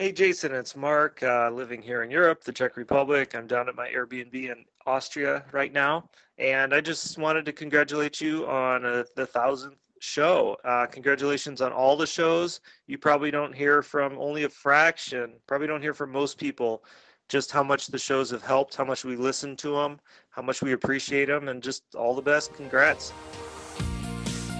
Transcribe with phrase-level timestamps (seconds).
[0.00, 3.34] Hey, Jason, it's Mark, uh, living here in Europe, the Czech Republic.
[3.34, 6.08] I'm down at my Airbnb in Austria right now.
[6.38, 10.56] And I just wanted to congratulate you on uh, the thousandth show.
[10.64, 12.62] Uh, congratulations on all the shows.
[12.86, 16.82] You probably don't hear from only a fraction, probably don't hear from most people
[17.28, 20.62] just how much the shows have helped, how much we listen to them, how much
[20.62, 22.54] we appreciate them, and just all the best.
[22.54, 23.12] Congrats.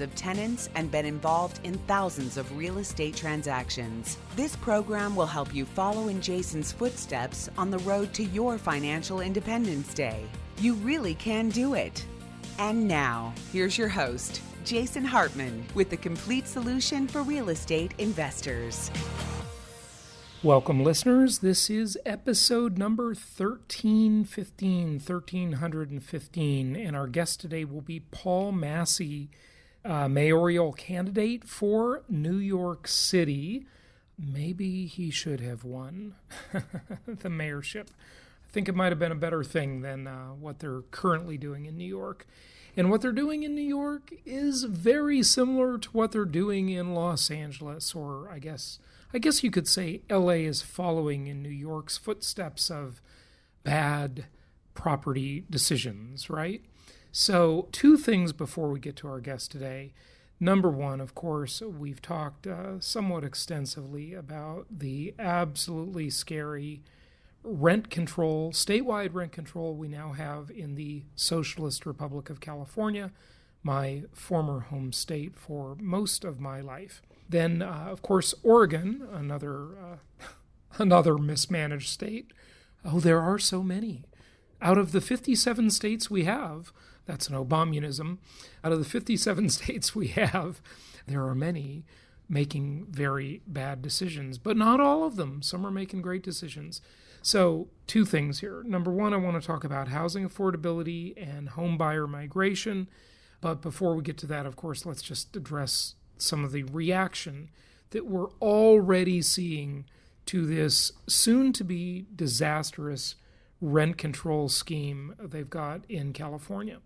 [0.00, 4.18] of tenants, and been involved in thousands of real estate transactions.
[4.36, 9.20] This program will help you follow in Jason's footsteps on the road to your financial
[9.20, 10.24] independence day.
[10.58, 12.04] You really can do it.
[12.58, 18.90] And now, here's your host, Jason Hartman, with the complete solution for real estate investors.
[20.42, 21.40] Welcome, listeners.
[21.40, 29.28] This is episode number 1315, 1315, and our guest today will be Paul Massey,
[29.84, 33.66] uh, mayoral candidate for New York City.
[34.18, 36.14] Maybe he should have won
[36.52, 37.88] the mayorship.
[37.88, 41.66] I think it might have been a better thing than uh, what they're currently doing
[41.66, 42.26] in New York.
[42.76, 46.94] And what they're doing in New York is very similar to what they're doing in
[46.94, 48.78] Los Angeles, or I guess
[49.12, 53.02] I guess you could say LA is following in New York's footsteps of
[53.64, 54.26] bad
[54.74, 56.62] property decisions, right?
[57.12, 59.92] So, two things before we get to our guest today.
[60.38, 66.82] Number one, of course, we've talked uh, somewhat extensively about the absolutely scary
[67.42, 73.10] rent control, statewide rent control we now have in the Socialist Republic of California,
[73.62, 77.02] my former home state for most of my life.
[77.28, 79.96] Then, uh, of course, Oregon, another uh,
[80.78, 82.32] another mismanaged state.
[82.84, 84.04] Oh, there are so many.
[84.62, 86.72] Out of the 57 states we have,
[87.10, 88.18] that's an Obamunism.
[88.62, 90.62] Out of the 57 states we have,
[91.06, 91.84] there are many
[92.28, 95.42] making very bad decisions, but not all of them.
[95.42, 96.80] Some are making great decisions.
[97.20, 98.62] So, two things here.
[98.64, 102.88] Number one, I want to talk about housing affordability and home buyer migration.
[103.40, 107.50] But before we get to that, of course, let's just address some of the reaction
[107.90, 109.84] that we're already seeing
[110.26, 113.16] to this soon to be disastrous
[113.60, 116.78] rent control scheme they've got in California.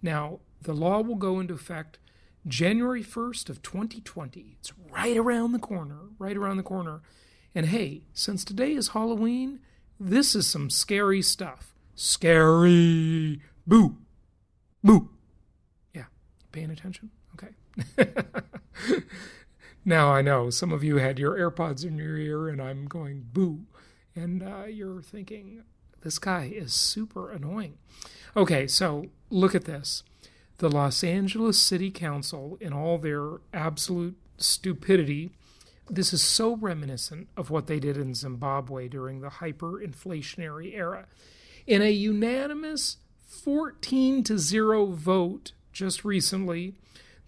[0.00, 1.98] Now, the law will go into effect
[2.46, 4.56] January 1st of 2020.
[4.58, 7.02] It's right around the corner, right around the corner.
[7.54, 9.60] And hey, since today is Halloween,
[10.00, 11.74] this is some scary stuff.
[11.94, 13.40] Scary.
[13.66, 13.98] Boo.
[14.82, 15.10] Boo.
[15.94, 16.06] Yeah.
[16.50, 17.10] Paying attention?
[17.34, 18.12] Okay.
[19.84, 23.26] now I know some of you had your AirPods in your ear and I'm going
[23.32, 23.60] boo.
[24.14, 25.62] And uh, you're thinking,
[26.02, 27.78] this guy is super annoying.
[28.36, 30.02] Okay, so look at this.
[30.58, 35.30] The Los Angeles City Council, in all their absolute stupidity,
[35.90, 41.06] this is so reminiscent of what they did in Zimbabwe during the hyperinflationary era.
[41.66, 46.74] In a unanimous 14 to 0 vote just recently,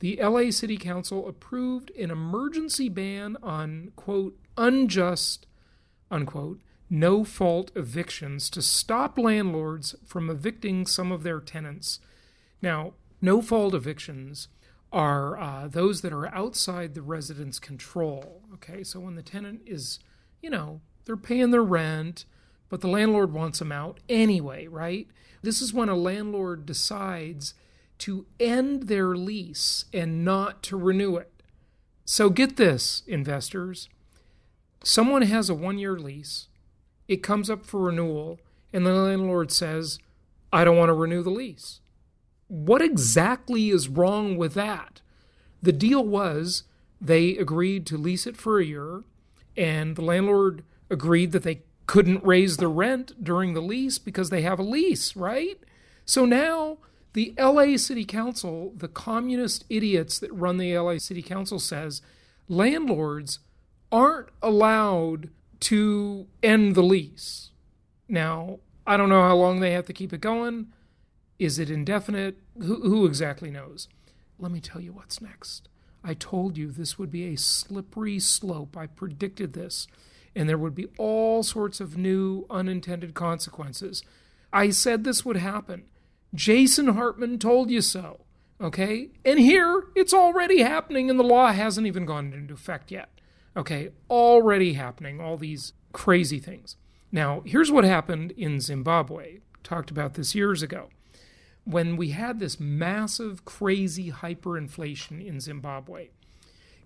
[0.01, 5.47] the LA City Council approved an emergency ban on, quote, unjust,
[6.11, 12.00] unquote, no fault evictions to stop landlords from evicting some of their tenants.
[12.61, 14.49] Now, no fault evictions
[14.93, 18.43] are uh, those that are outside the resident's control.
[18.55, 19.99] Okay, so when the tenant is,
[20.41, 22.25] you know, they're paying their rent,
[22.69, 25.09] but the landlord wants them out anyway, right?
[25.43, 27.55] This is when a landlord decides
[27.99, 31.31] to end their lease and not to renew it.
[32.05, 33.89] So get this, investors.
[34.83, 36.49] Someone has a one year lease,
[37.09, 38.41] it comes up for renewal,
[38.73, 39.99] and the landlord says,
[40.53, 41.81] I don't want to renew the lease.
[42.49, 45.01] What exactly is wrong with that?
[45.62, 46.65] The deal was
[47.01, 49.05] they agreed to lease it for a year,
[49.56, 54.43] and the landlord agreed that they couldn't raise the rent during the lease because they
[54.43, 55.59] have a lease, right?
[56.05, 56.79] So now
[57.12, 62.03] the LA City Council, the communist idiots that run the LA City Council, says
[62.49, 63.41] landlords
[63.93, 65.31] aren't allowed
[65.64, 67.50] to end the lease.
[68.08, 70.69] Now, I don't know how long they have to keep it going.
[71.38, 72.38] Is it indefinite?
[72.58, 73.88] Who, who exactly knows?
[74.38, 75.69] Let me tell you what's next.
[76.02, 78.76] I told you this would be a slippery slope.
[78.76, 79.87] I predicted this.
[80.34, 84.02] and there would be all sorts of new unintended consequences.
[84.52, 85.84] I said this would happen.
[86.34, 88.20] Jason Hartman told you so.
[88.61, 89.11] Okay?
[89.25, 93.13] And here, it's already happening, and the law hasn't even gone into effect yet.
[93.56, 93.91] Okay?
[94.11, 96.77] Already happening, all these crazy things.
[97.12, 99.39] Now, here's what happened in Zimbabwe.
[99.62, 100.89] Talked about this years ago.
[101.65, 106.09] When we had this massive, crazy hyperinflation in Zimbabwe,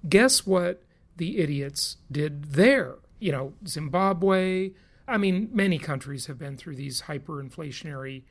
[0.08, 0.84] guess what
[1.16, 2.96] the idiots did there?
[3.18, 4.70] You know, Zimbabwe,
[5.08, 8.22] I mean, many countries have been through these hyperinflationary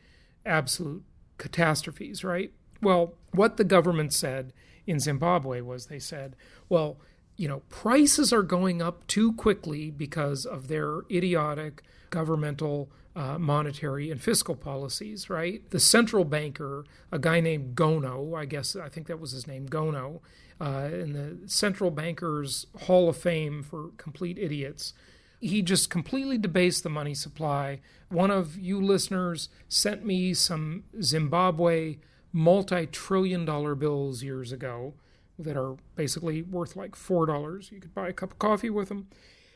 [0.45, 1.03] absolute
[1.37, 2.53] catastrophes, right?
[2.81, 4.53] Well, what the government said
[4.85, 6.35] in Zimbabwe was they said,
[6.69, 6.97] well,
[7.37, 14.11] you know, prices are going up too quickly because of their idiotic governmental uh, monetary
[14.11, 15.67] and fiscal policies, right?
[15.69, 19.67] The central banker, a guy named Gono, I guess, I think that was his name,
[19.67, 20.19] Gono,
[20.59, 24.93] uh, in the central bankers' hall of fame for complete idiots,
[25.39, 27.79] he just completely debased the money supply.
[28.09, 31.97] One of you listeners sent me some Zimbabwe
[32.33, 34.93] multi trillion dollar bills years ago
[35.39, 37.71] that are basically worth like $4.
[37.71, 39.07] You could buy a cup of coffee with them.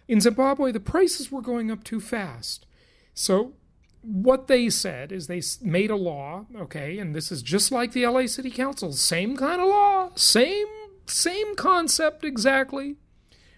[0.07, 2.65] In Zimbabwe, the prices were going up too fast.
[3.13, 3.53] So,
[4.01, 8.05] what they said is they made a law, okay, and this is just like the
[8.05, 10.65] LA City Council, same kind of law, same
[11.05, 12.95] same concept exactly.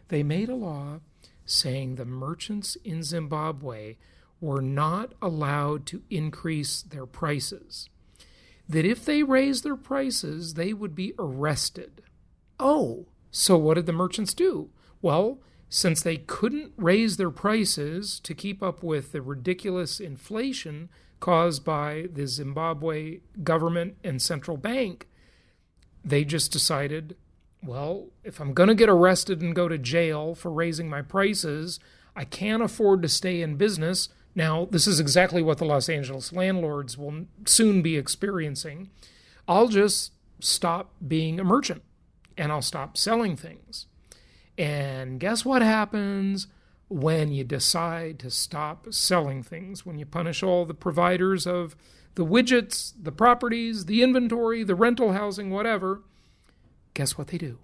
[0.08, 1.00] They made a law
[1.46, 3.96] saying the merchants in Zimbabwe
[4.42, 7.90] were not allowed to increase their prices.
[8.68, 12.02] That if they raised their prices, they would be arrested.
[12.66, 14.70] Oh, so what did the merchants do?
[15.02, 20.88] Well, since they couldn't raise their prices to keep up with the ridiculous inflation
[21.20, 25.10] caused by the Zimbabwe government and central bank,
[26.06, 27.18] they just decided
[27.66, 31.80] well, if I'm going to get arrested and go to jail for raising my prices,
[32.14, 34.10] I can't afford to stay in business.
[34.36, 38.90] Now, this is exactly what the Los Angeles landlords will soon be experiencing.
[39.48, 40.12] I'll just
[40.42, 41.84] stop being a merchant
[42.38, 43.88] and I'll stop selling things.
[44.58, 46.48] And guess what happens
[46.90, 49.86] when you decide to stop selling things?
[49.86, 51.76] When you punish all the providers of
[52.16, 56.02] the widgets, the properties, the inventory, the rental housing, whatever
[56.94, 57.60] guess what they do?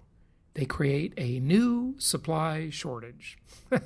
[0.54, 3.38] They create a new supply shortage.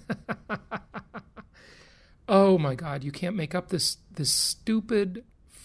[2.28, 5.25] oh my God, you can't make up this this stupid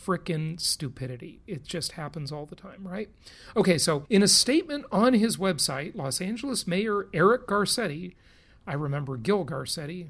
[0.09, 1.39] frickin' stupidity.
[1.45, 3.09] It just happens all the time, right?
[3.55, 8.15] Okay, so in a statement on his website, Los Angeles Mayor Eric Garcetti,
[8.65, 10.09] I remember Gil Garcetti,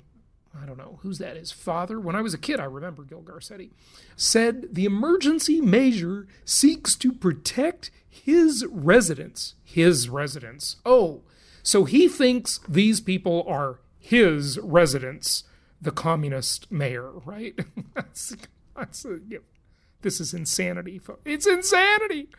[0.59, 1.99] I don't know who's that is, father.
[1.99, 3.71] When I was a kid, I remember Gil Garcetti,
[4.15, 9.55] said the emergency measure seeks to protect his residents.
[9.63, 10.77] His residents.
[10.85, 11.23] Oh,
[11.61, 15.43] so he thinks these people are his residents,
[15.81, 17.59] the communist mayor, right?
[17.93, 18.35] that's,
[18.75, 19.39] that's a, yeah.
[20.01, 21.01] This is insanity.
[21.25, 22.29] It's insanity!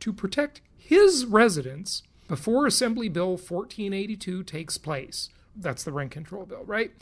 [0.00, 5.28] To protect his residents before Assembly Bill 1482 takes place.
[5.54, 6.92] That's the rent control bill, right?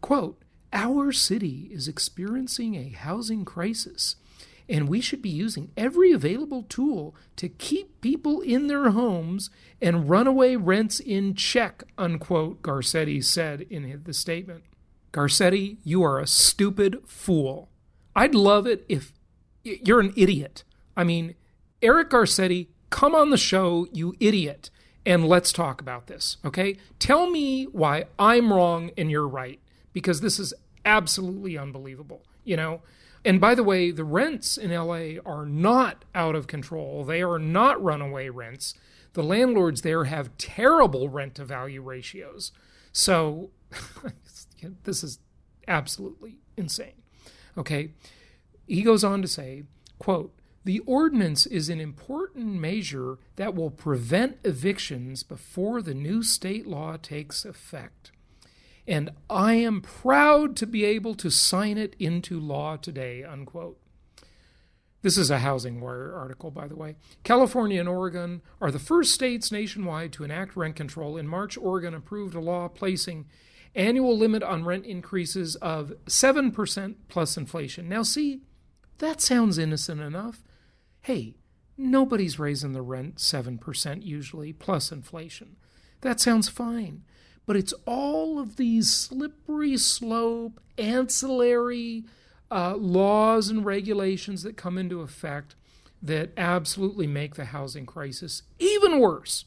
[0.00, 4.16] Quote, Our city is experiencing a housing crisis,
[4.68, 9.50] and we should be using every available tool to keep people in their homes
[9.80, 14.64] and runaway rents in check, unquote, Garcetti said in the statement.
[15.12, 17.68] Garcetti, you are a stupid fool.
[18.16, 19.12] I'd love it if
[19.64, 20.64] you're an idiot.
[20.96, 21.34] I mean,
[21.80, 24.70] Eric Garcetti, come on the show, you idiot,
[25.04, 26.76] and let's talk about this, okay?
[26.98, 29.58] Tell me why I'm wrong and you're right
[29.92, 30.54] because this is
[30.84, 32.82] absolutely unbelievable, you know?
[33.24, 37.04] And by the way, the rents in LA are not out of control.
[37.04, 38.74] They are not runaway rents.
[39.12, 42.50] The landlords there have terrible rent to value ratios.
[42.92, 43.50] So
[44.84, 45.20] this is
[45.68, 47.02] absolutely insane.
[47.56, 47.90] Okay.
[48.66, 49.64] He goes on to say,
[49.98, 56.66] quote, the ordinance is an important measure that will prevent evictions before the new state
[56.66, 58.12] law takes effect
[58.86, 63.78] and I am proud to be able to sign it into law today, unquote.
[65.02, 66.96] This is a Housing Wire article, by the way.
[67.24, 71.16] California and Oregon are the first states nationwide to enact rent control.
[71.16, 73.26] In March, Oregon approved a law placing
[73.74, 77.88] annual limit on rent increases of 7% plus inflation.
[77.88, 78.42] Now, see,
[79.02, 80.42] that sounds innocent enough.
[81.02, 81.34] Hey,
[81.76, 85.56] nobody's raising the rent 7% usually plus inflation.
[86.00, 87.04] That sounds fine
[87.46, 92.04] but it's all of these slippery slope, ancillary
[92.50, 95.54] uh, laws and regulations that come into effect
[96.02, 99.44] that absolutely make the housing crisis even worse.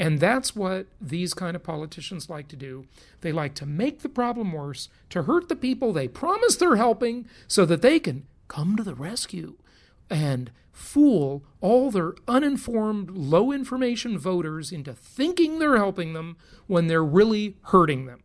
[0.00, 2.86] And that's what these kind of politicians like to do.
[3.20, 7.26] They like to make the problem worse, to hurt the people they promise they're helping,
[7.48, 9.56] so that they can come to the rescue
[10.10, 16.36] and fool all their uninformed, low information voters into thinking they're helping them
[16.66, 18.22] when they're really hurting them.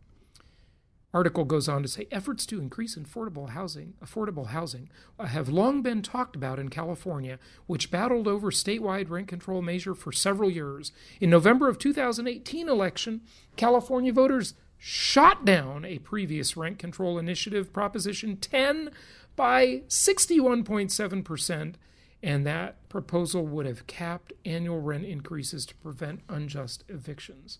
[1.13, 4.89] Article goes on to say efforts to increase affordable housing, affordable housing
[5.19, 7.37] uh, have long been talked about in California,
[7.67, 10.91] which battled over statewide rent control measure for several years.
[11.21, 13.21] In November of 2018 election,
[13.55, 18.89] California voters shot down a previous rent control initiative proposition 10
[19.35, 21.75] by 61.7%,
[22.21, 27.59] and that proposal would have capped annual rent increases to prevent unjust evictions.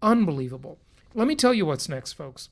[0.00, 0.78] Unbelievable.
[1.14, 2.48] Let me tell you what's next, folks.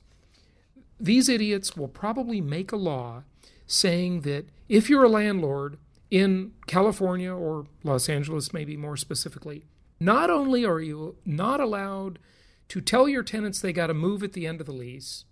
[0.99, 3.23] These idiots will probably make a law
[3.65, 5.77] saying that if you're a landlord
[6.09, 9.65] in California or Los Angeles, maybe more specifically,
[9.99, 12.19] not only are you not allowed
[12.67, 15.25] to tell your tenants they got to move at the end of the lease,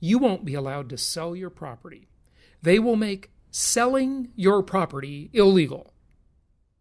[0.00, 2.08] you won't be allowed to sell your property.
[2.62, 5.92] They will make selling your property illegal.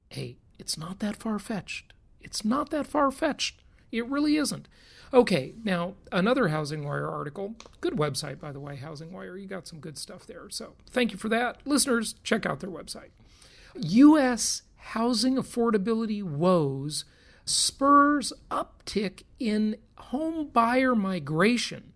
[0.10, 1.94] Hey, it's not that far fetched.
[2.22, 3.62] It's not that far fetched.
[3.92, 4.68] It really isn't.
[5.14, 7.56] Okay, now another Housing Wire article.
[7.80, 9.38] Good website, by the way, Housing Wire.
[9.38, 10.50] You got some good stuff there.
[10.50, 11.66] So thank you for that.
[11.66, 13.12] Listeners, check out their website.
[13.76, 14.64] U.S.
[14.76, 17.06] housing affordability woes
[17.46, 21.94] spurs uptick in home buyer migration.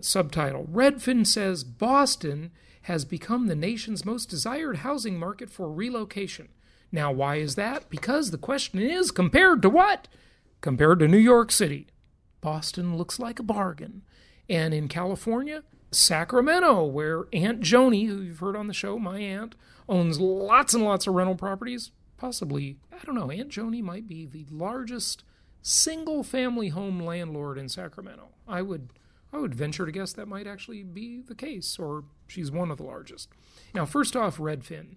[0.00, 2.50] Subtitle Redfin says Boston
[2.82, 6.48] has become the nation's most desired housing market for relocation.
[6.90, 7.88] Now, why is that?
[7.88, 10.08] Because the question is compared to what?
[10.60, 11.86] Compared to New York City.
[12.40, 14.02] Boston looks like a bargain.
[14.48, 19.54] And in California, Sacramento, where Aunt Joni, who you've heard on the show, my aunt,
[19.88, 21.92] owns lots and lots of rental properties.
[22.16, 25.24] Possibly, I don't know, Aunt Joni might be the largest
[25.62, 28.28] single family home landlord in Sacramento.
[28.46, 28.90] I would
[29.32, 32.78] I would venture to guess that might actually be the case, or she's one of
[32.78, 33.28] the largest.
[33.74, 34.96] Now, first off, Redfin.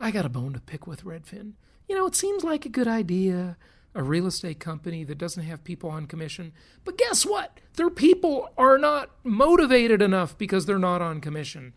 [0.00, 1.52] I got a bone to pick with Redfin.
[1.86, 3.58] You know, it seems like a good idea,
[3.94, 6.52] a real estate company that doesn't have people on commission.
[6.84, 7.60] But guess what?
[7.74, 11.74] Their people are not motivated enough because they're not on commission.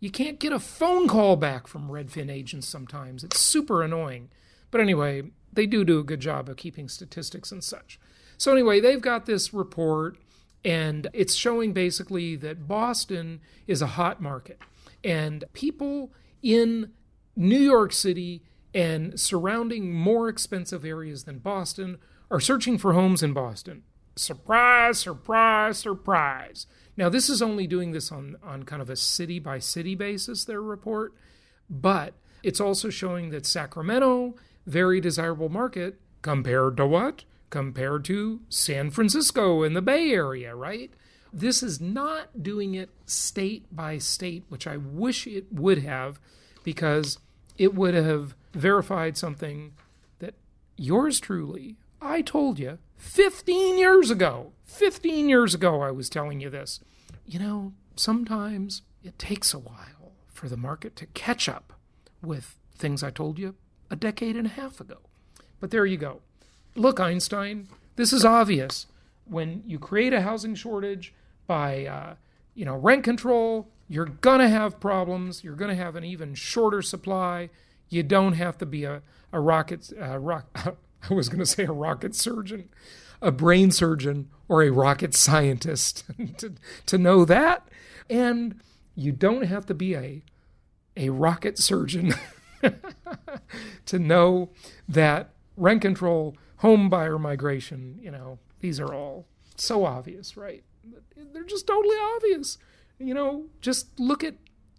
[0.00, 3.24] You can't get a phone call back from Redfin agents sometimes.
[3.24, 4.30] It's super annoying.
[4.70, 7.98] But anyway, they do do a good job of keeping statistics and such.
[8.38, 10.18] So, anyway, they've got this report
[10.66, 14.60] and it's showing basically that Boston is a hot market.
[15.04, 16.90] And people in
[17.36, 18.42] New York City
[18.74, 21.98] and surrounding more expensive areas than Boston
[22.32, 23.84] are searching for homes in Boston.
[24.16, 26.66] Surprise, surprise, surprise.
[26.96, 30.44] Now, this is only doing this on, on kind of a city by city basis,
[30.44, 31.14] their report,
[31.70, 34.34] but it's also showing that Sacramento,
[34.66, 37.24] very desirable market, compared to what?
[37.50, 40.90] Compared to San Francisco in the Bay Area, right?
[41.32, 46.18] This is not doing it state by state, which I wish it would have,
[46.64, 47.18] because
[47.58, 49.72] it would have verified something
[50.18, 50.34] that
[50.76, 54.52] yours truly, I told you 15 years ago.
[54.64, 56.80] 15 years ago, I was telling you this.
[57.24, 61.72] You know, sometimes it takes a while for the market to catch up
[62.22, 63.54] with things I told you
[63.90, 64.98] a decade and a half ago.
[65.60, 66.20] But there you go.
[66.76, 68.86] Look, Einstein, this is obvious.
[69.24, 71.14] When you create a housing shortage
[71.46, 72.14] by, uh,
[72.54, 75.42] you know, rent control, you're gonna have problems.
[75.42, 77.48] You're gonna have an even shorter supply.
[77.88, 79.00] You don't have to be a,
[79.32, 80.76] a rocket uh, rock.
[81.10, 82.68] I was gonna say a rocket surgeon,
[83.22, 86.04] a brain surgeon, or a rocket scientist
[86.38, 86.52] to
[86.84, 87.68] to know that,
[88.10, 88.60] and
[88.94, 90.22] you don't have to be a
[90.94, 92.12] a rocket surgeon
[93.86, 94.50] to know
[94.88, 100.64] that rent control home buyer migration, you know, these are all so obvious, right?
[101.32, 102.58] They're just totally obvious.
[102.98, 104.34] You know, just look at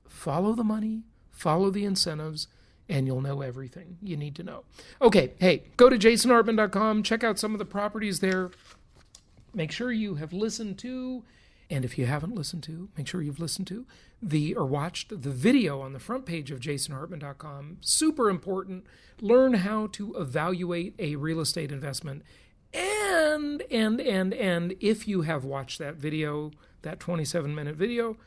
[0.07, 2.47] follow the money, follow the incentives,
[2.89, 4.63] and you'll know everything you need to know.
[5.01, 8.51] Okay, hey, go to jasonhartman.com, check out some of the properties there.
[9.53, 11.23] Make sure you have listened to,
[11.69, 13.85] and if you haven't listened to, make sure you've listened to
[14.21, 17.77] the or watched the video on the front page of jasonhartman.com.
[17.81, 18.85] Super important.
[19.21, 22.23] Learn how to evaluate a real estate investment.
[22.73, 28.17] And and and and if you have watched that video, that 27 minute video,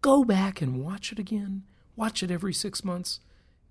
[0.00, 1.64] go back and watch it again.
[1.94, 3.20] Watch it every 6 months.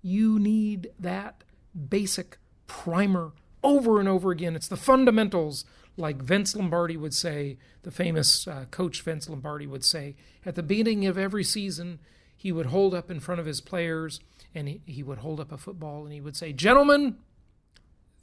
[0.02, 1.42] You need that
[1.88, 3.32] basic primer
[3.64, 4.54] over and over again.
[4.54, 5.64] It's the fundamentals
[5.98, 10.62] like Vince Lombardi would say, the famous uh, coach Vince Lombardi would say, at the
[10.62, 11.98] beginning of every season,
[12.36, 14.20] he would hold up in front of his players
[14.54, 17.16] and he, he would hold up a football and he would say, Gentlemen,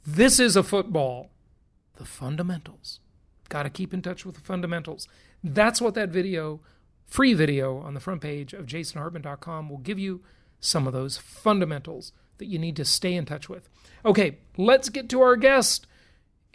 [0.06, 1.30] this is a football.
[1.96, 3.00] the fundamentals.
[3.48, 5.06] Got to keep in touch with the fundamentals.
[5.42, 6.60] That's what that video,
[7.06, 10.22] free video on the front page of jasonhartman.com, will give you
[10.60, 13.68] some of those fundamentals that you need to stay in touch with.
[14.04, 15.86] Okay, let's get to our guest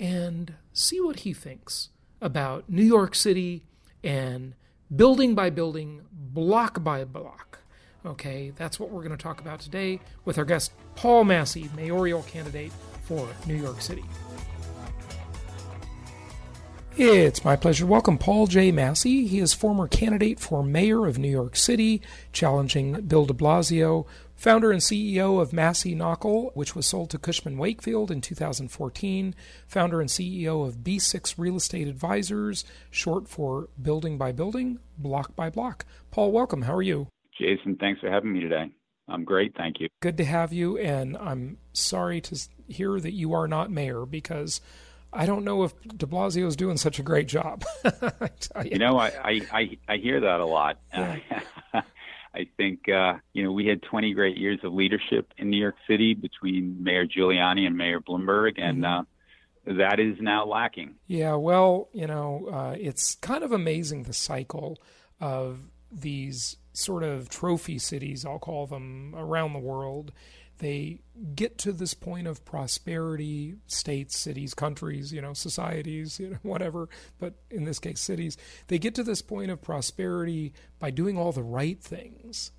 [0.02, 1.90] and see what he thinks
[2.20, 3.64] about New York City
[4.04, 4.56] and
[4.94, 7.60] building by building, block by block.
[8.04, 12.24] Okay, that's what we're going to talk about today with our guest, Paul Massey, mayoral
[12.24, 12.72] candidate
[13.04, 14.04] for New York City.
[16.98, 18.72] It's my pleasure to welcome Paul J.
[18.72, 19.28] Massey.
[19.28, 22.02] He is former candidate for mayor of New York City,
[22.34, 24.06] challenging Bill de Blasio,
[24.42, 29.36] founder and CEO of Massey Knakal, which was sold to Cushman Wakefield in 2014,
[29.68, 35.52] founder and CEO of B6 Real Estate Advisors, short for Building by Building, Block by
[35.52, 35.86] Block.
[36.10, 36.64] Paul, welcome.
[36.64, 37.08] How are you?
[37.40, 38.72] Jason, thanks for having me today.
[39.08, 39.90] I'm great, thank you.
[40.00, 44.60] Good to have you, and I'm sorry to hear that you are not mayor because
[45.14, 47.64] I don't know if De Blasio is doing such a great job.
[47.86, 48.72] you.
[48.72, 48.80] you.
[48.80, 50.80] know, I, I, I hear that a lot.
[50.92, 51.20] Yeah.
[52.34, 55.76] I think uh, you know we had 20 great years of leadership in New York
[55.88, 59.72] City between Mayor Giuliani and Mayor Bloomberg, and mm-hmm.
[59.72, 60.96] uh, that is now lacking.
[61.08, 64.80] Yeah, well, you know, uh, it's kind of amazing the cycle
[65.20, 65.60] of
[65.92, 70.14] these sort of trophy cities, I'll call them, around the world
[70.62, 71.02] they
[71.34, 76.88] get to this point of prosperity, states, cities, countries, you know, societies, you know, whatever,
[77.20, 78.38] but in this case, cities,
[78.68, 82.52] they get to this point of prosperity by doing all the right things.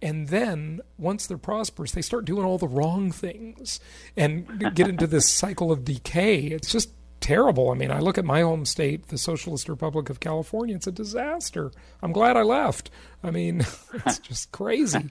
[0.00, 3.78] And then once they're prosperous, they start doing all the wrong things
[4.16, 6.46] and get into this cycle of decay.
[6.46, 6.90] It's just
[7.20, 7.70] terrible.
[7.70, 10.92] I mean, I look at my home state, the Socialist Republic of California, it's a
[10.92, 11.70] disaster.
[12.02, 12.90] I'm glad I left.
[13.22, 13.60] I mean,
[14.06, 15.10] it's just crazy.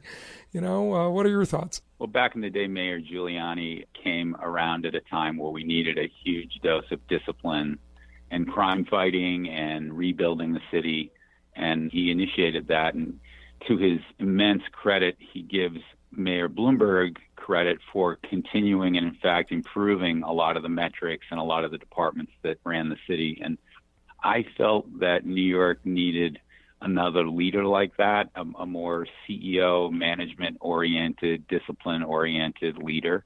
[0.51, 1.81] You know, uh, what are your thoughts?
[2.01, 5.99] Well, back in the day, Mayor Giuliani came around at a time where we needed
[5.99, 7.77] a huge dose of discipline
[8.31, 11.11] and crime fighting and rebuilding the city.
[11.55, 12.95] And he initiated that.
[12.95, 13.19] And
[13.67, 15.77] to his immense credit, he gives
[16.11, 21.39] Mayor Bloomberg credit for continuing and, in fact, improving a lot of the metrics and
[21.39, 23.39] a lot of the departments that ran the city.
[23.43, 23.59] And
[24.23, 26.39] I felt that New York needed
[26.81, 33.23] another leader like that, a, a more CEO, management oriented, discipline oriented leader.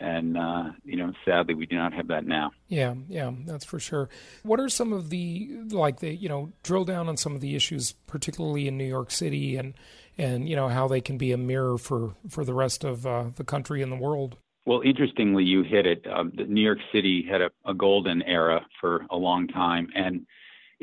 [0.00, 2.50] And, uh, you know, sadly, we do not have that now.
[2.66, 4.08] Yeah, yeah, that's for sure.
[4.42, 7.54] What are some of the, like, the, you know, drill down on some of the
[7.54, 9.74] issues, particularly in New York City and,
[10.18, 13.24] and you know how they can be a mirror for for the rest of uh,
[13.36, 14.36] the country and the world.
[14.66, 16.06] Well, interestingly, you hit it.
[16.10, 20.26] Um, New York City had a, a golden era for a long time, and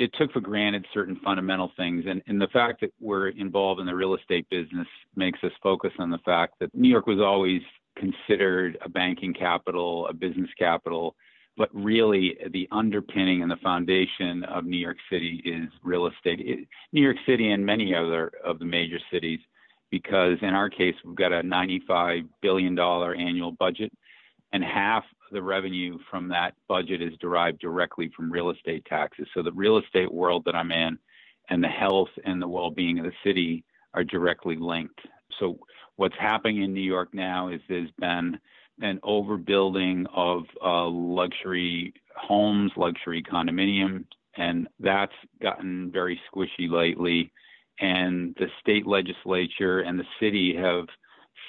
[0.02, 2.06] it took for granted certain fundamental things.
[2.08, 5.92] And, and the fact that we're involved in the real estate business makes us focus
[6.00, 7.62] on the fact that New York was always
[7.96, 11.16] considered a banking capital, a business capital,
[11.56, 16.40] but really the underpinning and the foundation of New York City is real estate.
[16.40, 19.40] It, New York City and many other of the major cities,
[19.92, 23.92] because in our case, we've got a $95 billion annual budget,
[24.52, 29.28] and half the revenue from that budget is derived directly from real estate taxes.
[29.34, 30.98] So the real estate world that I'm in
[31.50, 33.64] and the health and the well-being of the city
[33.94, 35.00] are directly linked.
[35.40, 35.60] So
[35.96, 38.40] what's happening in New York now is there's been
[38.82, 44.06] an overbuilding of uh, luxury homes, luxury condominiums,
[44.38, 47.32] and that's gotten very squishy lately.
[47.80, 50.86] And the state legislature and the city have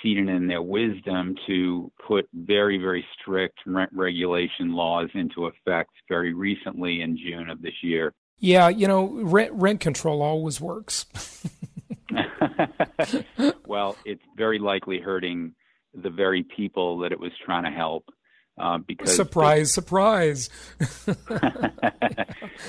[0.02, 6.34] seen in their wisdom to put very, very strict rent regulation laws into effect very
[6.34, 8.12] recently in June of this year.
[8.38, 11.06] Yeah, you know, rent rent control always works.
[13.66, 15.54] well, it's very likely hurting
[15.94, 18.04] the very people that it was trying to help.
[18.58, 20.50] Uh, because surprise, the, surprise.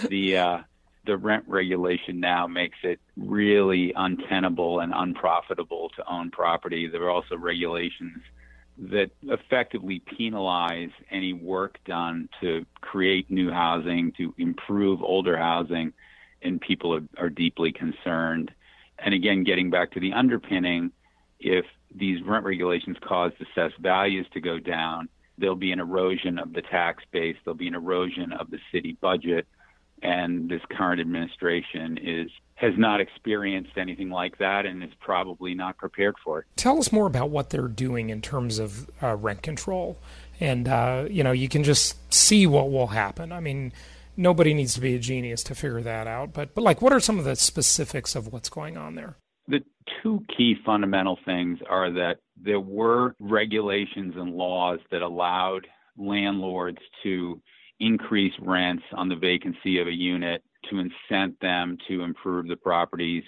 [0.09, 0.57] the uh,
[1.05, 6.87] the rent regulation now makes it really untenable and unprofitable to own property.
[6.87, 8.21] There are also regulations
[8.77, 15.93] that effectively penalize any work done to create new housing, to improve older housing,
[16.41, 18.51] and people are, are deeply concerned.
[18.97, 20.91] And again, getting back to the underpinning,
[21.39, 26.53] if these rent regulations cause assessed values to go down, there'll be an erosion of
[26.53, 29.47] the tax base, there'll be an erosion of the city budget,
[30.03, 35.77] and this current administration is has not experienced anything like that and is probably not
[35.77, 36.45] prepared for it.
[36.55, 39.99] Tell us more about what they're doing in terms of uh, rent control,
[40.39, 43.31] and uh, you know you can just see what will happen.
[43.31, 43.73] I mean,
[44.15, 46.99] nobody needs to be a genius to figure that out, but but like, what are
[46.99, 49.17] some of the specifics of what's going on there?
[49.47, 49.61] The
[50.01, 57.41] two key fundamental things are that there were regulations and laws that allowed landlords to
[57.83, 63.23] increase rents on the vacancy of a unit to incent them to improve the properties.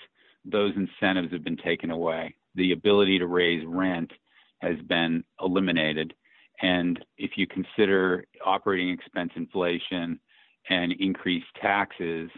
[0.46, 2.36] Those incentives have been taken away.
[2.56, 4.12] The ability to raise rent
[4.60, 6.14] has been eliminated.
[6.62, 10.20] And if you consider operating expense inflation
[10.70, 12.30] and increased taxes,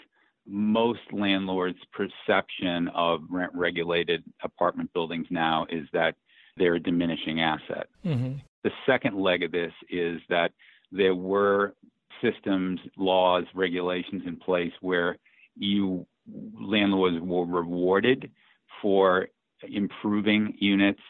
[0.48, 6.16] most landlords' perception of rent regulated apartment buildings now is that
[6.58, 7.88] they're a diminishing asset.
[8.04, 8.38] Mm-hmm.
[8.64, 10.52] The second leg of this is that
[10.92, 11.76] there were
[12.22, 15.18] systems, laws, regulations in place where
[15.56, 16.06] you
[16.60, 18.30] landlords were rewarded
[18.82, 19.28] for
[19.64, 21.02] improving units.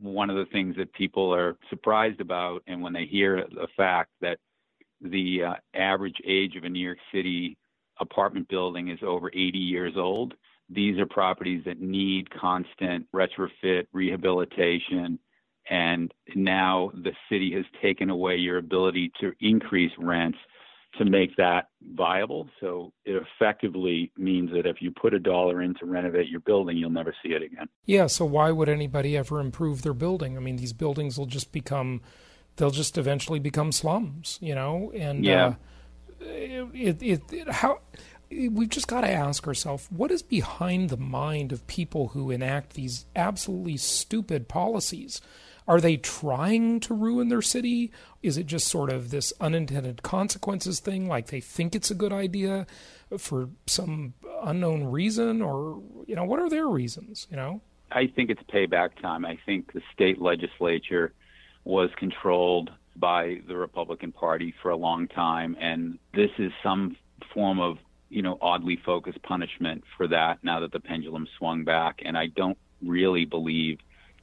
[0.00, 4.10] One of the things that people are surprised about, and when they hear the fact
[4.20, 4.38] that
[5.00, 7.56] the uh, average age of a New York City
[8.00, 10.34] apartment building is over 80 years old,
[10.68, 15.18] these are properties that need constant retrofit, rehabilitation,
[15.70, 20.38] and now the city has taken away your ability to increase rents
[20.96, 22.48] to make that viable.
[22.60, 26.76] So it effectively means that if you put a dollar in to renovate your building,
[26.76, 27.68] you'll never see it again.
[27.84, 30.36] Yeah, so why would anybody ever improve their building?
[30.36, 32.00] I mean, these buildings will just become,
[32.56, 34.90] they'll just eventually become slums, you know?
[34.94, 35.54] And yeah.
[36.20, 36.24] Uh,
[36.74, 37.80] it, it, it, how,
[38.30, 42.74] we've just got to ask ourselves what is behind the mind of people who enact
[42.74, 45.20] these absolutely stupid policies?
[45.68, 47.92] Are they trying to ruin their city?
[48.22, 52.12] Is it just sort of this unintended consequences thing, like they think it's a good
[52.12, 52.66] idea
[53.18, 57.26] for some unknown reason, or you know, what are their reasons?
[57.30, 57.60] You know,
[57.92, 59.26] I think it's payback time.
[59.26, 61.12] I think the state legislature
[61.64, 66.96] was controlled by the Republican Party for a long time, and this is some
[67.34, 67.76] form of
[68.08, 70.42] you know oddly focused punishment for that.
[70.42, 73.80] Now that the pendulum swung back, and I don't really believe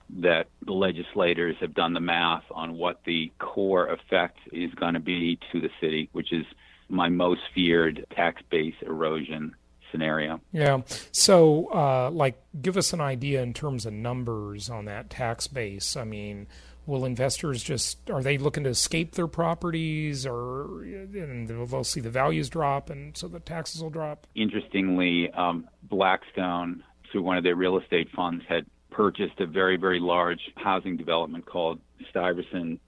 [0.10, 5.00] that the legislators have done the math on what the core effect is going to
[5.00, 6.46] be to the city, which is
[6.90, 9.56] my most feared tax base erosion
[9.92, 10.42] scenario.
[10.52, 10.82] Yeah.
[11.12, 15.96] So, uh, like, give us an idea in terms of numbers on that tax base.
[15.96, 16.48] I mean,
[16.86, 22.10] will investors just are they looking to escape their properties, or and they'll see the
[22.10, 24.28] values drop, and so the taxes will drop?
[24.36, 30.00] Interestingly, um, Blackstone, through one of their real estate funds, had purchased a very, very
[30.00, 31.80] large housing development called
[32.10, 32.80] Stuyvesant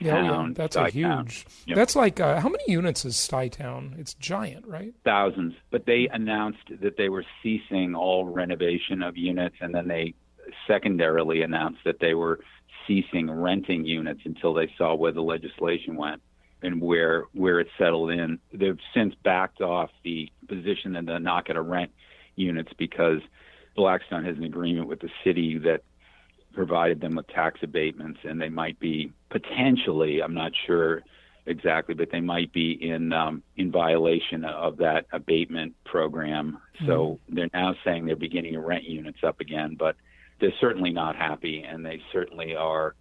[0.00, 1.46] yeah, yeah, that's a huge.
[1.66, 1.76] Yep.
[1.76, 3.98] That's like uh, how many units is Stuytown?
[3.98, 4.92] It's giant, right?
[5.04, 5.54] Thousands.
[5.70, 10.14] But they announced that they were ceasing all renovation of units, and then they
[10.66, 12.40] secondarily announced that they were
[12.86, 16.20] ceasing renting units until they saw where the legislation went
[16.62, 18.38] and where where it settled in.
[18.52, 21.90] They've since backed off the position that they're not going to rent
[22.34, 23.20] units because
[23.76, 25.82] Blackstone has an agreement with the city that
[26.54, 31.02] provided them with tax abatements, and they might be potentially, I'm not sure
[31.44, 36.58] exactly, but they might be in um, in violation of that abatement program.
[36.76, 36.86] Mm-hmm.
[36.86, 39.96] So they're now saying they're beginning to rent units up again, but
[40.40, 42.94] they're certainly not happy, and they certainly are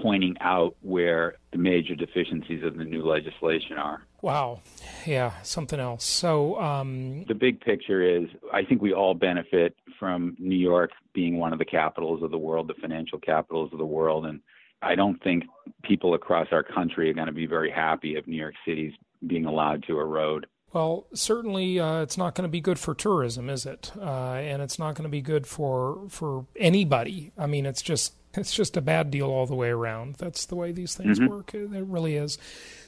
[0.00, 4.02] pointing out where the major deficiencies of the new legislation are.
[4.22, 4.60] Wow.
[5.06, 6.04] Yeah, something else.
[6.04, 7.24] So, um...
[7.26, 11.58] the big picture is I think we all benefit from New York being one of
[11.58, 14.26] the capitals of the world, the financial capitals of the world.
[14.26, 14.40] And
[14.82, 15.44] I don't think
[15.82, 18.92] people across our country are going to be very happy if New York City's
[19.26, 20.46] being allowed to erode.
[20.72, 23.90] Well, certainly, uh, it's not going to be good for tourism, is it?
[24.00, 27.32] Uh, and it's not going to be good for for anybody.
[27.36, 30.16] I mean, it's just it's just a bad deal all the way around.
[30.16, 31.28] That's the way these things mm-hmm.
[31.28, 31.52] work.
[31.54, 32.38] It really is.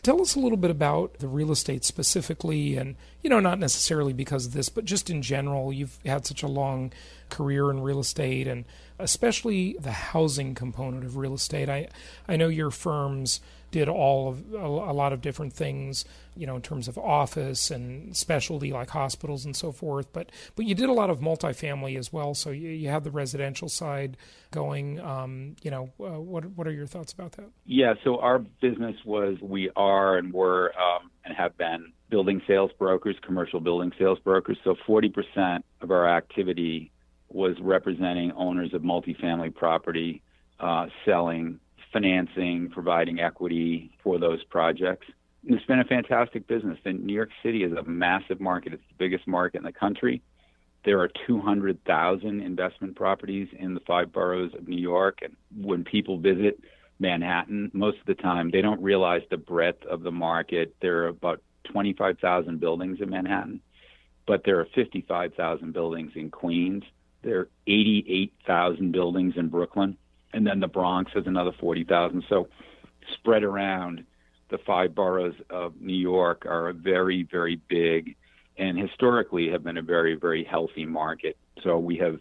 [0.03, 4.13] Tell us a little bit about the real estate specifically, and you know, not necessarily
[4.13, 5.73] because of this, but just in general.
[5.73, 6.93] You've had such a long
[7.29, 8.65] career in real estate, and
[8.99, 11.69] especially the housing component of real estate.
[11.69, 11.89] I
[12.29, 13.41] I know your firms
[13.73, 16.05] did all of a, lot of different things,
[16.37, 20.13] you know, in terms of office and specialty like hospitals and so forth.
[20.13, 22.35] But but you did a lot of multifamily as well.
[22.35, 24.17] So you, you have the residential side
[24.51, 25.01] going.
[25.01, 27.51] Um, you know, uh, what what are your thoughts about that?
[27.65, 27.95] Yeah.
[28.05, 33.17] So our business was we are and were um, and have been building sales brokers,
[33.25, 34.59] commercial building sales brokers.
[34.65, 36.93] So 40% of our activity
[37.31, 40.21] was representing owners of multifamily property,
[40.61, 41.59] uh, selling
[41.93, 45.07] financing, providing equity for those projects.
[45.45, 46.79] It's been a fantastic business.
[46.85, 48.73] And New York City is a massive market.
[48.73, 50.23] It's the biggest market in the country.
[50.85, 55.19] There are 200,000 investment properties in the five boroughs of New York.
[55.23, 56.61] And when people visit
[56.99, 60.75] Manhattan, most of the time they don't realize the breadth of the market.
[60.81, 63.61] There are about 25,000 buildings in Manhattan,
[64.27, 66.83] but there are 55,000 buildings in Queens.
[67.23, 69.97] There are 88,000 buildings in Brooklyn
[70.33, 72.25] and then the Bronx has another 40,000.
[72.29, 72.49] So
[73.15, 74.05] spread around
[74.53, 78.15] the five boroughs of New York are very, very big
[78.59, 81.37] and historically have been a very, very healthy market.
[81.63, 82.21] So we have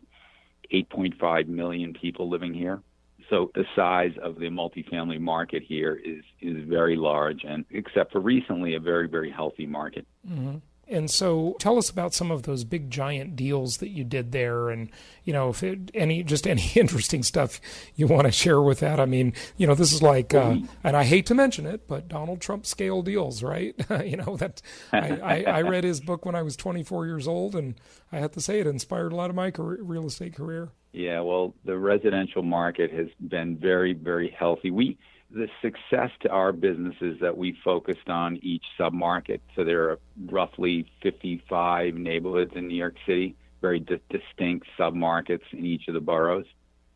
[0.74, 2.82] 8.5 million people living here.
[3.30, 8.20] So the size of the multifamily market here is is very large, and except for
[8.20, 10.06] recently, a very very healthy market.
[10.28, 10.58] Mm-hmm.
[10.92, 14.70] And so, tell us about some of those big giant deals that you did there,
[14.70, 14.90] and
[15.24, 17.62] you know, if it, any just any interesting stuff
[17.96, 19.00] you want to share with that.
[19.00, 22.08] I mean, you know, this is like, uh, and I hate to mention it, but
[22.08, 23.74] Donald Trump scale deals, right?
[24.06, 27.56] you know that I, I, I, read his book when I was 24 years old,
[27.56, 27.76] and
[28.12, 30.72] I have to say it inspired a lot of my career, real estate career.
[30.94, 34.72] Yeah, well, the residential market has been very, very healthy.
[34.72, 34.98] We
[35.34, 39.40] the success to our businesses that we focused on each submarket.
[39.56, 45.66] So there are roughly 55 neighborhoods in New York City, very di- distinct submarkets in
[45.66, 46.46] each of the boroughs,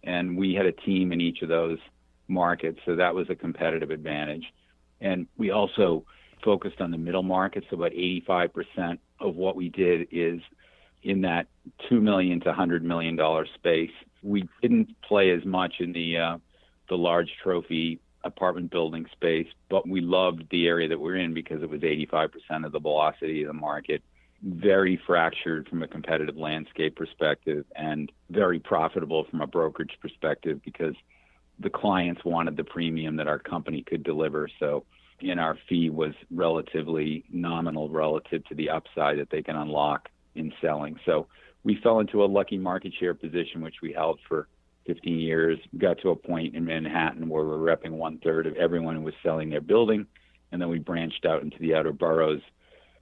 [0.04, 1.80] and we had a team in each of those
[2.28, 2.80] markets.
[2.86, 4.46] So that was a competitive advantage.
[5.00, 6.04] And we also
[6.44, 7.64] focused on the middle market.
[7.70, 10.42] So about 85% of what we did is
[11.04, 11.48] in that
[11.88, 13.92] two million to hundred million dollar space.
[14.24, 16.38] We didn't play as much in the uh,
[16.90, 21.62] the large trophy apartment building space, but we loved the area that we're in because
[21.64, 24.02] it was 85% of the velocity of the market.
[24.44, 30.96] Very fractured from a competitive landscape perspective and very profitable from a brokerage perspective because
[31.60, 34.50] the clients wanted the premium that our company could deliver.
[34.60, 34.84] So,
[35.22, 40.52] and our fee was relatively nominal relative to the upside that they can unlock in
[40.62, 41.00] selling.
[41.06, 41.28] So
[41.64, 44.48] we fell into a lucky market share position, which we held for
[44.86, 45.60] 15 years.
[45.78, 49.14] Got to a point in Manhattan where we're repping one third of everyone who was
[49.24, 50.06] selling their building,
[50.52, 52.42] and then we branched out into the outer boroughs.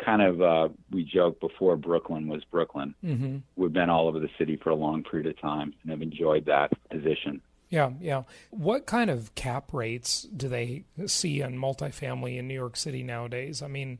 [0.03, 2.95] Kind of, uh, we joked before Brooklyn was Brooklyn.
[3.03, 3.37] Mm-hmm.
[3.55, 6.45] We've been all over the city for a long period of time and have enjoyed
[6.45, 7.41] that position.
[7.69, 8.23] Yeah, yeah.
[8.51, 13.61] What kind of cap rates do they see on multifamily in New York City nowadays?
[13.63, 13.99] I mean,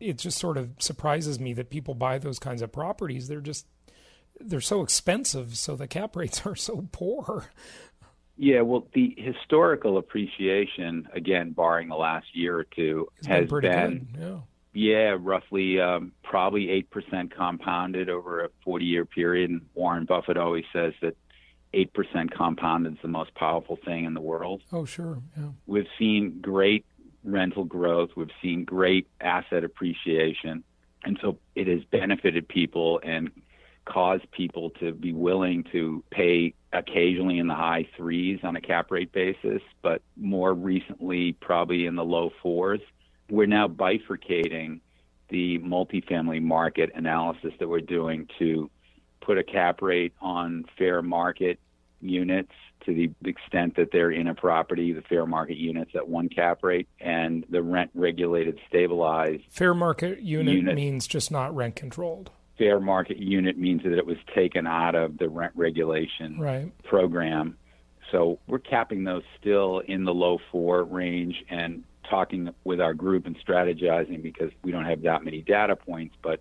[0.00, 3.28] it just sort of surprises me that people buy those kinds of properties.
[3.28, 3.66] They're just
[4.46, 7.50] they're so expensive, so the cap rates are so poor.
[8.36, 13.60] Yeah, well, the historical appreciation, again, barring the last year or two, it's has been,
[13.60, 14.38] been yeah.
[14.72, 19.50] yeah, roughly um, probably eight percent compounded over a forty-year period.
[19.50, 21.16] And Warren Buffett always says that
[21.74, 24.62] eight percent compounded is the most powerful thing in the world.
[24.72, 25.22] Oh, sure.
[25.36, 25.50] Yeah.
[25.66, 26.84] We've seen great
[27.24, 28.10] rental growth.
[28.16, 30.64] We've seen great asset appreciation.
[31.04, 33.30] And so it has benefited people and
[33.84, 38.90] caused people to be willing to pay occasionally in the high threes on a cap
[38.90, 42.80] rate basis, but more recently, probably in the low fours.
[43.28, 44.80] We're now bifurcating
[45.28, 48.70] the multifamily market analysis that we're doing to
[49.20, 51.58] put a cap rate on fair market
[52.00, 52.52] units
[52.84, 56.62] to the extent that they're in a property, the fair market units at one cap
[56.62, 59.44] rate, and the rent regulated stabilized.
[59.50, 62.30] Fair market unit unit means just not rent controlled.
[62.58, 66.70] Fair market unit means that it was taken out of the rent regulation right.
[66.84, 67.56] program.
[68.10, 73.26] So we're capping those still in the low four range and talking with our group
[73.26, 76.40] and strategizing because we don't have that many data points, but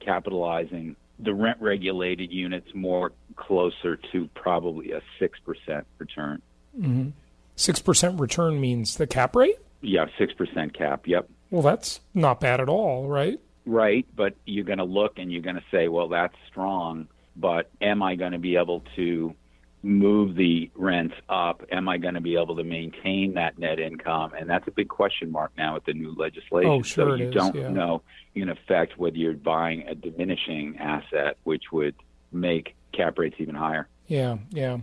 [0.00, 6.42] capitalizing the rent regulated units more closer to probably a 6% return.
[6.78, 7.08] Mm-hmm.
[7.56, 9.58] 6% return means the cap rate?
[9.80, 11.28] Yeah, 6% cap, yep.
[11.50, 13.40] Well, that's not bad at all, right?
[13.68, 17.70] Right, but you're going to look and you're going to say, well, that's strong, but
[17.82, 19.34] am I going to be able to
[19.82, 21.62] move the rents up?
[21.70, 24.32] Am I going to be able to maintain that net income?
[24.32, 26.70] And that's a big question mark now with the new legislation.
[26.70, 27.68] Oh, sure so you is, don't yeah.
[27.68, 28.00] know,
[28.34, 31.94] in effect, whether you're buying a diminishing asset, which would
[32.32, 33.86] make cap rates even higher.
[34.06, 34.78] Yeah, yeah.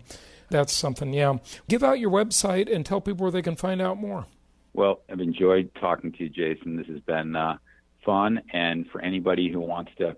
[0.52, 1.38] That's something, yeah.
[1.67, 4.28] Give out your website and tell people where they can find out more.
[4.74, 6.76] Well, I've enjoyed talking to you, Jason.
[6.76, 7.58] This has been uh,
[8.05, 8.41] fun.
[8.53, 10.15] And for anybody who wants to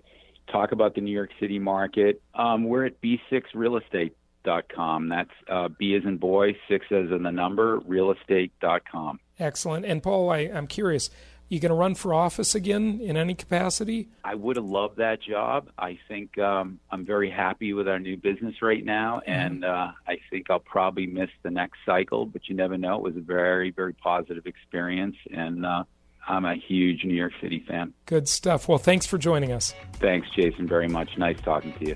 [0.51, 4.15] talk about the New York City market, um, we're at B6 Real Estate
[4.47, 5.09] realestate.com.
[5.09, 9.19] That's uh, B as in boy, six as in the number, realestate.com.
[9.39, 9.85] Excellent.
[9.85, 11.09] And Paul, I, I'm curious,
[11.49, 14.09] you going to run for office again in any capacity?
[14.23, 15.69] I would have loved that job.
[15.77, 19.31] I think um, I'm very happy with our new business right now, Mm-hmm.
[19.31, 22.95] and uh, I think I'll probably miss the next cycle, but you never know.
[22.95, 25.83] It was a very, very positive experience, and uh,
[26.27, 27.93] I'm a huge New York City fan.
[28.05, 28.67] Good stuff.
[28.67, 29.73] Well, thanks for joining us.
[29.93, 31.09] Thanks, Jason, very much.
[31.17, 31.95] Nice talking to you.